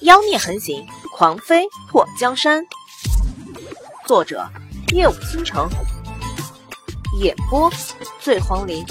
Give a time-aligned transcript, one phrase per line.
[0.00, 2.66] 妖孽横行，狂飞破江山。
[4.06, 4.44] 作者：
[4.92, 5.68] 夜舞倾城，
[7.20, 7.70] 演播：
[8.20, 8.84] 醉黄林。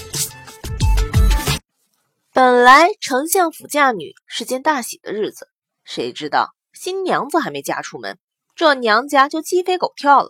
[2.31, 5.49] 本来丞相府嫁女是件大喜的日子，
[5.83, 8.17] 谁知道新娘子还没嫁出门，
[8.55, 10.29] 这娘家就鸡飞狗跳了。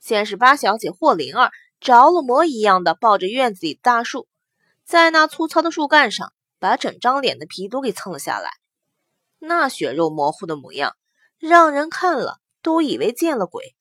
[0.00, 4.28] 先是八小姐霍灵儿着了魔一样的抱着院子里的大树，
[4.84, 8.52] 在那粗糙的树干上，把整张脸的皮都给蹭了下来。
[9.38, 10.96] 那血肉模糊的模样，
[11.38, 13.74] 让人看了都以为见了鬼。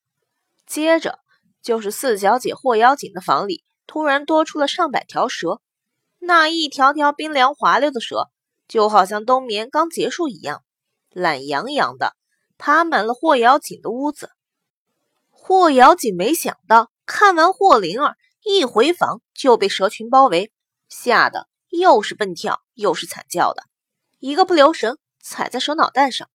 [0.66, 1.20] 接着
[1.62, 5.62] 就是四小姐霍妖锦的房里，突然多出了上百条蛇。
[6.20, 8.30] 那一条条冰凉滑溜的蛇，
[8.68, 10.64] 就好像冬眠刚结束一样，
[11.12, 12.16] 懒洋洋的
[12.58, 14.30] 爬满了霍瑶锦的屋子。
[15.32, 20.52] 霍瑶锦没想到，看完霍灵儿一回房就被蛇群包围，
[20.90, 23.64] 吓得又是蹦跳又是惨叫的，
[24.20, 24.98] 一个不留神。
[25.30, 26.30] 踩在蛇脑袋上，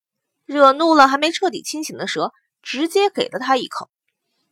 [0.45, 3.89] 惹怒了还没彻底清醒的蛇，直接给了他一口。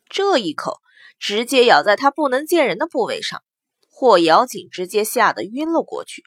[0.08, 0.80] 这一口
[1.18, 3.42] 直接咬在他不能见人的部位上，
[3.90, 6.24] 霍瑶锦直接吓得晕了过去。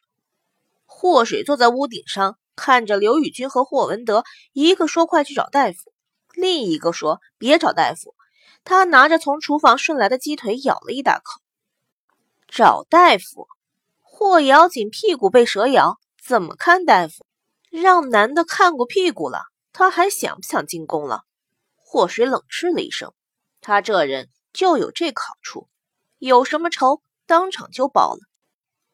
[0.85, 5.91] 霍水坐在屋顶上，看着刘宇君和霍文德，一个说快去找大夫，
[6.35, 8.13] 另一个说别找大夫。
[8.63, 11.41] 他拿着从厨房顺来的鸡腿咬了一大口。
[12.47, 13.47] 找大夫？
[14.01, 17.25] 霍瑶锦屁股被蛇咬，怎么看大夫？
[17.75, 19.39] 让男的看过屁股了，
[19.71, 21.23] 他还想不想进宫了？
[21.75, 23.15] 霍水冷嗤了一声，
[23.61, 25.67] 他这人就有这好处，
[26.19, 28.19] 有什么仇当场就报了，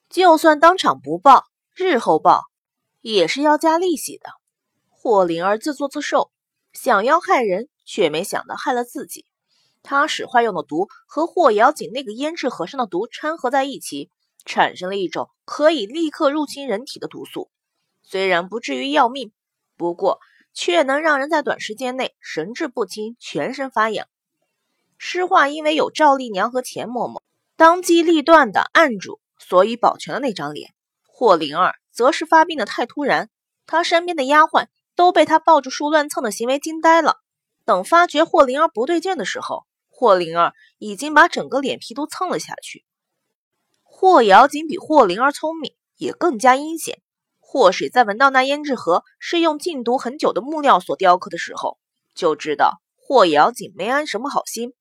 [0.10, 1.44] 就算当场不报，
[1.76, 2.44] 日后报
[3.02, 4.30] 也是要加利息的。
[4.88, 6.32] 霍灵儿自作自受，
[6.72, 9.26] 想要害人，却没想到害了自己。
[9.84, 14.10] 他使坏用的毒和霍瑶锦那个胭脂和尚的毒掺合在一起，
[14.46, 17.52] 产生了一种可以立刻入侵人体的毒素。
[18.12, 19.32] 虽然不至于要命，
[19.78, 20.20] 不过
[20.52, 24.08] 却能让人在短时间内神志不清、全身发痒。
[24.98, 27.22] 诗画因为有赵丽娘和钱嬷嬷
[27.56, 30.74] 当机立断的按住，所以保全了那张脸。
[31.06, 33.30] 霍灵儿则是发病的太突然，
[33.68, 34.66] 她身边的丫鬟
[34.96, 37.18] 都被她抱着树乱蹭的行为惊呆了。
[37.64, 42.84] 等发觉霍灵儿不对劲的时候，霍灵儿已经把整个脸皮都蹭了下去。
[43.84, 47.04] 霍瑶锦比霍灵儿聪明，也更加阴险。
[47.52, 51.80] 霍水在闻到那胭脂盒是用禁毒很久的木料所雕刻的时候，
[52.14, 54.76] 就知道霍瑶锦没安什么好心。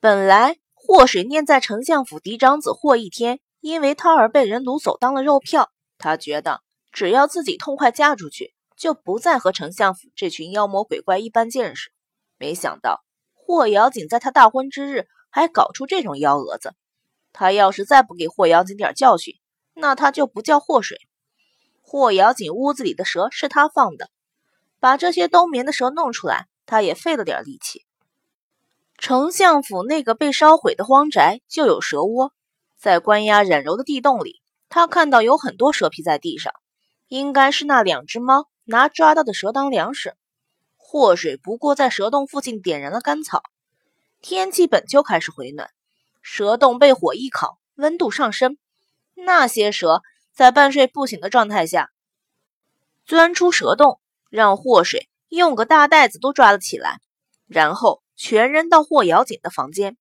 [0.00, 11.92] 本来霍水念在丞相府嫡长子霍一天因为他而被人掳走当了肉票，他觉得只要自己痛快嫁出去，就不再和丞相府这群妖魔鬼怪一般见识。
[12.38, 13.04] 没想到
[13.34, 16.72] 霍瑶锦在他大婚之日还搞出这种幺蛾子，
[17.34, 19.34] 他要是再不给霍瑶锦点教训，
[19.74, 21.05] 那他就不叫霍水。
[21.88, 24.10] 霍瑶锦屋子里的蛇是他放的，
[24.80, 27.86] 把这些冬眠的蛇弄出来，他也费了点力气。
[28.98, 32.32] 丞相府那个被烧毁的荒宅就有蛇窝，
[32.76, 36.52] 在关押冉柔的地洞里，他看到有很多蛇皮在地上，
[37.06, 40.16] 应该是那两只猫拿抓到的蛇当粮食。
[40.76, 43.44] 祸水不过在蛇洞附近点燃了干草，
[44.20, 45.70] 天气本就开始回暖，
[46.20, 48.58] 蛇洞被火一烤，温度上升，
[49.14, 50.02] 那些蛇。
[50.36, 51.90] 在半睡不醒的状态下，
[53.06, 53.98] 钻出蛇洞，
[54.28, 57.00] 让霍水用个大袋子都抓了起来，
[57.46, 59.96] 然后全扔到霍瑶锦的房间。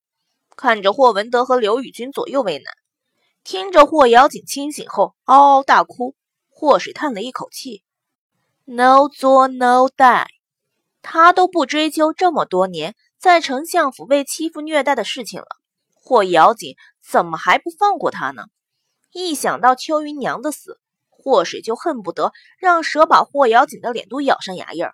[0.57, 2.65] 看着霍文德和刘宇君左右为难，
[3.45, 6.15] 听着霍瑶锦清醒后嗷嗷大哭，
[6.49, 7.85] 霍水叹了一口气
[8.65, 10.27] ：“No 作 No die。”
[11.01, 15.47] 他都不追究这么多年在丞相府被欺负虐待的事情了，
[15.93, 18.47] 霍瑶锦怎么还不放过他呢？
[19.17, 20.77] 一想到秋云娘的死，
[21.09, 24.93] 霍水就恨不得让蛇把霍瑶锦的脸都咬上牙印儿。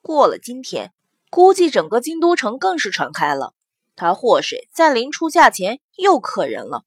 [0.00, 0.92] 过了今天，
[1.28, 3.52] 估计整个京都城更是传开了。
[3.96, 6.84] 他霍水在临出嫁前又克人了，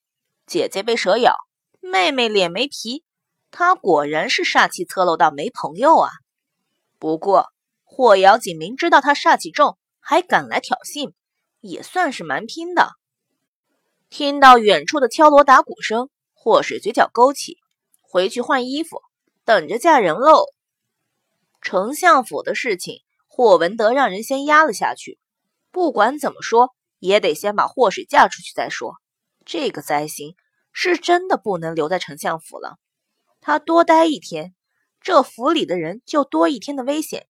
[0.47, 1.35] 姐姐被蛇咬，
[1.81, 3.03] 妹妹脸没皮，
[3.51, 6.11] 他果然是煞气侧漏到没朋友啊。
[6.99, 7.49] 不过
[7.83, 11.11] 霍瑶锦明知道他煞气重，还敢来挑衅，
[11.59, 12.93] 也算是蛮拼的。
[14.09, 16.09] 听到远处的敲锣打鼓声。
[16.45, 17.57] 霍水嘴角勾起，
[18.01, 19.01] 回去换衣服，
[19.45, 20.45] 等着嫁人喽。
[21.59, 25.17] 丞相府的事情，霍文德让人先压了下去。
[25.71, 28.97] 不管怎么说，也得先把霍水嫁出去再说。
[29.43, 30.35] 这个灾星
[30.71, 32.77] 是真的不能留在丞相府了。
[33.41, 34.53] 他多待一天，
[35.01, 37.25] 这府里的人就多一天的危险。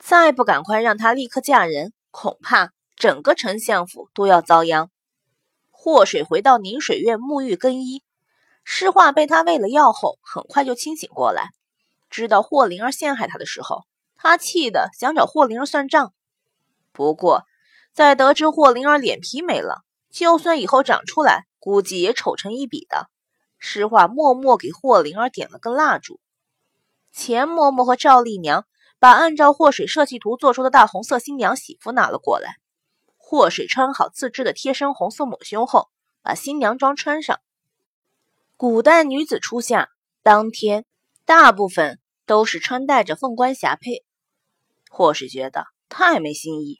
[0.00, 4.90] 再不赶快让他立刻嫁人，恐怕整个丞相府都要遭殃。
[5.70, 8.02] 霍水回到宁水院沐浴更衣。
[8.64, 11.50] 诗画被他喂了药后，很快就清醒过来。
[12.10, 13.84] 知道霍灵儿陷害他的时候，
[14.16, 16.12] 他气得想找霍灵儿算账。
[16.92, 17.44] 不过，
[17.92, 23.08] 在得知霍灵儿脸皮没了，就算以后长出来，估计也丑成一比的。
[23.58, 26.20] 诗画默默给霍灵儿点了根蜡烛。
[27.12, 28.66] 钱嬷嬷和赵丽娘
[28.98, 32.56] 把按照祸水设计图做出的大红色新娘喜服拿了过来。
[33.16, 35.88] 祸水穿好自制的贴身红色抹胸后，
[36.22, 37.40] 把新娘装穿上。
[38.62, 39.88] 古代女子出嫁
[40.22, 40.84] 当天，
[41.24, 44.04] 大部分都是穿戴着凤冠霞帔。
[44.88, 46.78] 祸水觉得太没新意。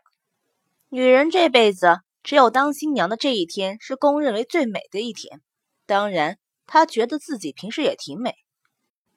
[0.90, 5.40] 女人这辈子只有当新娘的这一天是公认为最美的一天。
[5.84, 6.38] 当然，
[6.68, 8.36] 她觉得自己平时也挺美。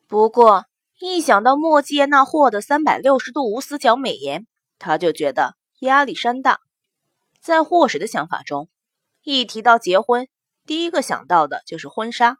[0.07, 0.65] 不过，
[0.99, 4.47] 一想到墨界那货的三百六十度无死角美颜，
[4.79, 6.61] 她就觉得压力山大。
[7.39, 8.69] 在霍水的想法中，
[9.21, 10.27] 一提到结婚，
[10.65, 12.39] 第一个想到的就是婚纱。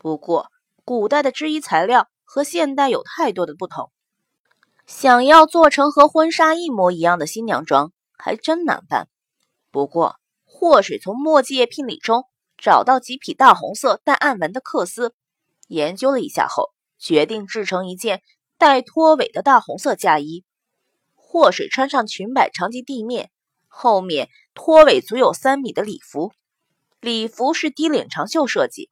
[0.00, 0.52] 不过，
[0.84, 3.90] 古代的织衣材料和现代有太多的不同，
[4.86, 9.08] 想要做成和婚纱一模一样的新娘装，还真难办。
[9.72, 10.14] 不过，
[10.44, 15.14] 祸水从墨迹叶聘礼中找到几匹大红色带暗纹的缂丝，
[15.66, 18.22] 研究了一下后，决定制成一件
[18.56, 20.44] 带拖尾的大红色嫁衣。
[21.16, 23.30] 祸水穿上裙摆长及地面。
[23.66, 26.32] 后面拖尾足有三米的礼服，
[27.00, 28.90] 礼服是低领长袖设计，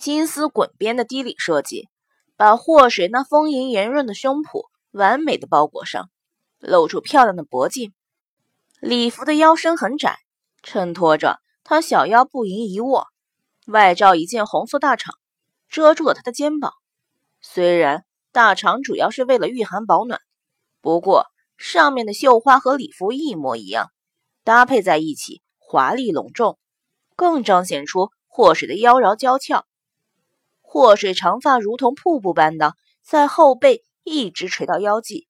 [0.00, 1.90] 金丝滚边的低领设计，
[2.34, 4.62] 把祸水那丰盈圆润的胸脯
[4.92, 6.08] 完美的包裹上，
[6.58, 7.92] 露出漂亮的脖颈。
[8.80, 10.16] 礼服的腰身很窄，
[10.62, 13.08] 衬托着她小腰不盈一握，
[13.66, 15.12] 外罩一件红色大氅，
[15.68, 16.72] 遮住了她的肩膀。
[17.42, 20.18] 虽然大氅主要是为了御寒保暖，
[20.80, 21.26] 不过
[21.58, 23.88] 上面的绣花和礼服一模一样。
[24.44, 26.58] 搭配在一起，华丽隆重，
[27.16, 29.66] 更彰显出祸水的妖娆娇俏。
[30.72, 35.26] 祸水长发如同瀑布般的在后背一直垂到腰际，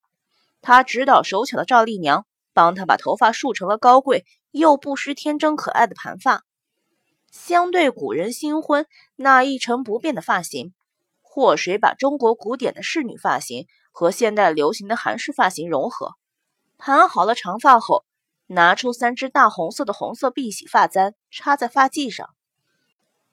[0.60, 6.44] 他指导手巧的赵丽娘帮他把头发束成了高贵又不失天真可爱的盘发。
[7.30, 8.84] 相对古人新婚
[9.16, 10.74] 那一成不变的发型，
[11.22, 16.16] 祸水把中国古典的仕女发型和现代流行的韩式发型融合，
[16.76, 18.04] 盘好了长发后。
[18.48, 22.28] 拿出三只大红色的红色碧玺发簪，插在发髻上。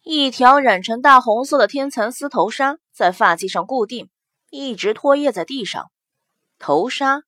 [0.09, 4.09] 一条染成大红色的天蚕丝头纱在发髻上固定，
[4.49, 5.91] 一直拖曳在地上。
[6.59, 7.23] 头纱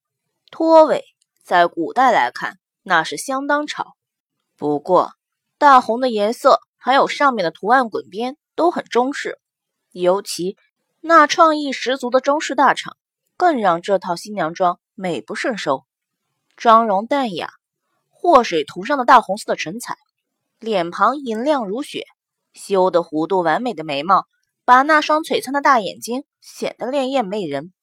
[0.50, 1.04] 拖尾，
[1.44, 3.98] 在古代来看，那是相当潮。
[4.56, 5.12] 不过，
[5.58, 9.40] 大红的颜色还有上面的图案滚边都很中式，
[9.92, 10.56] 尤其
[11.02, 12.94] 那创意十足的中式大氅，
[13.36, 15.84] 更让这套新娘妆美不胜收。
[16.56, 17.52] 妆容淡雅。
[18.08, 19.98] 祸水涂上的大红色的唇彩，
[20.60, 22.06] 脸庞银亮如雪，
[22.54, 24.26] 修的弧度完美的眉毛，
[24.66, 27.74] 把那双璀璨的大眼睛显得潋滟媚人。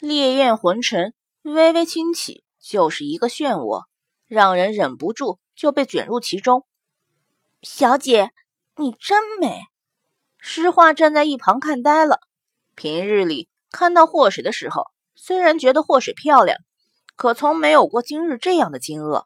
[0.00, 3.84] 烈焰浑沉，微微轻启，就是一个漩涡，
[4.26, 6.66] 让人忍不住就被卷入其中。
[7.62, 8.30] 小姐，
[8.76, 9.62] 你真美！
[10.38, 12.20] 诗画站在一旁看呆了。
[12.74, 16.58] 平日里看到祸水的时候，虽然觉得祸水漂亮，
[17.16, 19.24] 可从没有过今日这样的惊愕。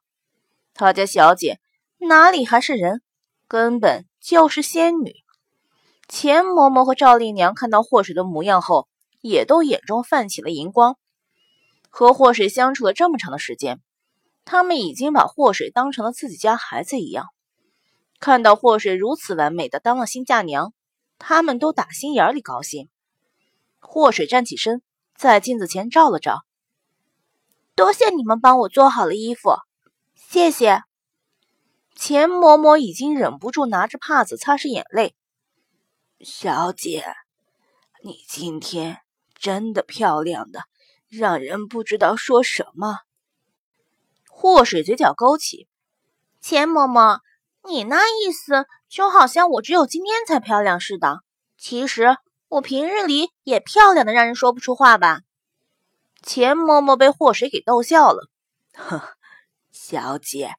[0.72, 1.58] 他家小姐
[1.98, 3.02] 哪里还是人，
[3.48, 5.12] 根本就是仙女。
[6.08, 8.88] 钱嬷嬷和赵丽娘看到祸水的模样后，
[9.20, 10.96] 也都眼中泛起了银光。
[11.88, 13.80] 和祸水相处了这么长的时间，
[14.44, 17.26] 他们已经把祸水当成了自己家孩子一样。
[18.18, 20.72] 看到祸水如此完美的当了新嫁娘，
[21.18, 22.88] 他们都打心眼里高兴。
[23.80, 24.82] 祸水站起身，
[25.16, 26.42] 在镜子前照了照，
[27.74, 29.54] 多谢你们帮我做好了衣服。
[30.14, 30.82] 谢谢，
[31.94, 35.14] 钱嬷嬷已经忍不住拿着帕子擦拭眼泪。
[36.20, 37.04] 小姐，
[38.02, 38.98] 你今天
[39.34, 40.62] 真的漂亮的，
[41.08, 43.00] 让人不知道说什么。
[44.28, 45.68] 祸水嘴角勾起，
[46.40, 47.20] 钱嬷嬷，
[47.64, 51.20] 你那意思就好像我只有今天才漂亮似的。
[51.58, 52.16] 其实
[52.48, 55.20] 我平日里也漂亮的，让人说不出话吧？
[56.22, 58.30] 钱嬷嬷被祸水给逗笑了，
[58.74, 59.16] 呵。
[59.72, 60.54] 小姐，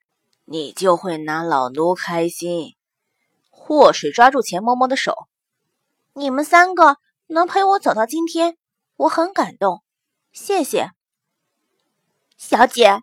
[0.52, 2.76] 你就会拿老奴开心。
[3.50, 5.16] 祸水抓住钱嬷嬷的手，
[6.12, 8.58] 你们三个能陪我走到今天，
[8.98, 9.82] 我很感动，
[10.34, 10.92] 谢谢。
[12.36, 13.02] 小姐，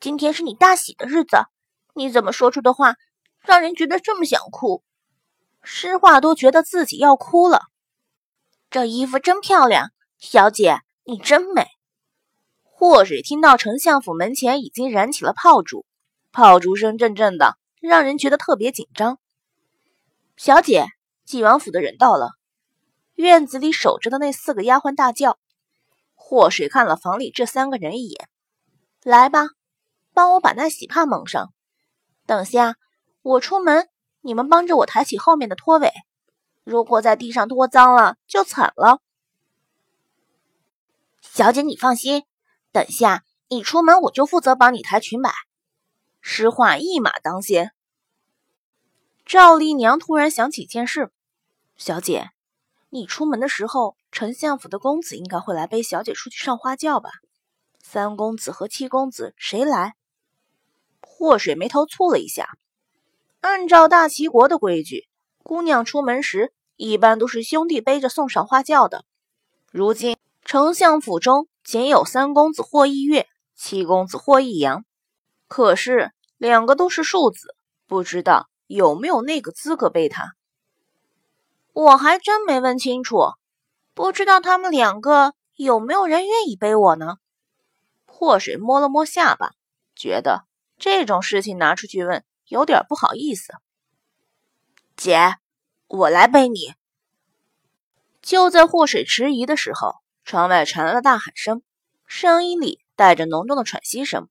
[0.00, 1.44] 今天是你大喜的日子，
[1.92, 2.94] 你怎么说出的话，
[3.40, 4.82] 让人觉得这么想哭？
[5.62, 7.64] 诗画都觉得自己要哭了。
[8.70, 11.66] 这衣服真漂亮，小姐你真美。
[12.62, 15.84] 祸水听到丞相府门前已经燃起了炮竹，
[16.32, 19.18] 炮竹声阵阵的，让人觉得特别紧张。
[20.38, 20.86] 小姐，
[21.26, 22.30] 纪王府的人到了。
[23.16, 25.38] 院子里守着的那四个丫鬟大叫。
[26.14, 28.28] 祸水看了房里这三个人一眼，
[29.02, 29.48] 来吧，
[30.14, 31.52] 帮我把那喜帕蒙上。
[32.24, 32.76] 等下
[33.20, 33.88] 我出门，
[34.22, 35.92] 你们帮着我抬起后面的拖尾。
[36.64, 39.00] 如果在地上拖脏了，就惨了。
[41.20, 42.24] 小姐，你放心，
[42.72, 45.30] 等下你出门，我就负责帮你抬裙摆。
[46.24, 47.72] 诗画一马当先。
[49.26, 51.10] 赵丽娘突然想起一件事：
[51.76, 52.30] 小姐，
[52.90, 57.10] 你出门的时候，丞相府的公子应该会来背小姐出去上花轿吧？
[57.82, 59.96] 三公子和七公子谁来？
[61.00, 62.56] 祸水眉头蹙了一下。
[63.40, 65.08] 按照大齐国的规矩，
[65.42, 69.04] 姑娘出门时一般都是兄弟背着送上花轿的。
[69.72, 73.26] 如今丞相府中仅有三公子霍一月、
[73.56, 74.84] 七公子霍一阳，
[75.52, 77.54] 可是两个都是庶子，
[77.86, 78.48] 不知道。
[78.68, 80.32] 有没有那个资格背他？
[81.74, 83.18] 我还真没问清楚，
[83.92, 87.18] 不知道他们两个有没有人愿意背我呢？
[88.06, 89.50] 祸水摸了摸下巴，
[89.94, 90.46] 觉得
[90.78, 93.52] 这种事情拿出去问有点不好意思。
[94.96, 95.34] 姐，
[95.86, 96.72] 我来背你。
[98.22, 101.60] 就在祸水迟疑的时候，窗外传来了大喊声，
[102.06, 104.30] 声音里带着浓重的喘息声。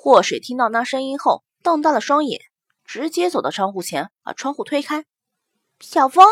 [0.00, 2.40] 祸水听到那声音后，瞪大了双眼。
[2.84, 5.04] 直接走到窗户前，把窗户推开。
[5.80, 6.24] 小风。